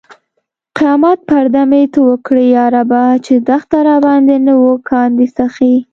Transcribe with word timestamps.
قیامت 0.77 1.19
پرده 1.29 1.61
مې 1.69 1.83
ته 1.93 1.99
اوکړې 2.09 2.45
یا 2.57 2.65
ربه! 2.75 3.03
چې 3.25 3.33
دښنه 3.47 3.79
راباندې 3.87 4.37
نه 4.45 4.53
و 4.57 4.63
کاندي 4.89 5.27
سخې 5.37 5.73